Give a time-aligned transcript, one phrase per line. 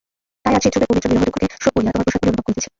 [0.43, 2.69] তাই আজ সেই ধ্রুবের পবিত্র বিরহদুঃখকে সুখ বলিয়া, তোমার প্রসাদ বলিয়া অনুভব করিতেছি।